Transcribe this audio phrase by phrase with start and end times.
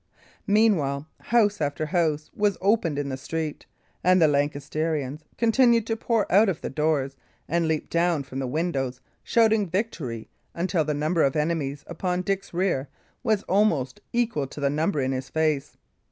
[0.47, 3.67] Meanwhile house after house was opened in the street,
[4.03, 7.15] and the Lancastrians continued to pour out of the doors
[7.47, 12.51] and leap down from the windows, shouting victory, until the number of enemies upon Dick's
[12.51, 12.89] rear
[13.21, 15.77] was almost equal to the number in his face.